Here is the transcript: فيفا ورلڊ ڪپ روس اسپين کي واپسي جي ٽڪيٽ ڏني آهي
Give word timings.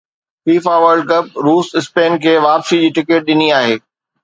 فيفا 0.45 0.75
ورلڊ 0.83 1.03
ڪپ 1.11 1.27
روس 1.47 1.67
اسپين 1.81 2.11
کي 2.25 2.33
واپسي 2.47 2.81
جي 2.83 2.91
ٽڪيٽ 2.99 3.31
ڏني 3.31 3.49
آهي 3.61 3.75